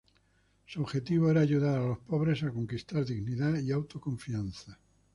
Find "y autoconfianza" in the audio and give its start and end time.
3.59-4.79